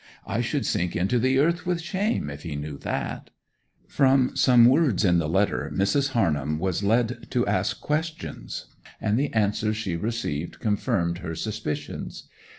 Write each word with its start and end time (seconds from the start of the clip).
I 0.25 0.41
should 0.41 0.65
sink 0.65 0.95
into 0.95 1.19
the 1.19 1.37
earth 1.37 1.67
with 1.67 1.79
shame 1.79 2.31
if 2.31 2.41
he 2.41 2.55
knew 2.55 2.79
that!' 2.79 3.29
From 3.87 4.35
some 4.35 4.65
words 4.65 5.05
in 5.05 5.19
the 5.19 5.29
letter 5.29 5.71
Mrs. 5.71 6.13
Harnham 6.13 6.57
was 6.57 6.81
led 6.81 7.27
to 7.29 7.45
ask 7.45 7.79
questions, 7.81 8.65
and 8.99 9.15
the 9.15 9.31
answers 9.31 9.77
she 9.77 9.95
received 9.95 10.59
confirmed 10.59 11.19
her 11.19 11.35
suspicions. 11.35 12.27